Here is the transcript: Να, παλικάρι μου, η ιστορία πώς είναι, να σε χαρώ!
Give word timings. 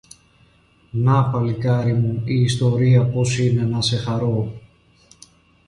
Να, 0.91 1.23
παλικάρι 1.25 1.93
μου, 1.93 2.21
η 2.25 2.41
ιστορία 2.41 3.05
πώς 3.05 3.37
είναι, 3.37 3.63
να 3.63 3.81
σε 3.81 3.97
χαρώ! 3.97 4.61